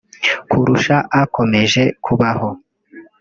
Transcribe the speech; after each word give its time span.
kurusha 0.49 0.95
akomeje 1.21 1.83
kubaho 2.03 2.49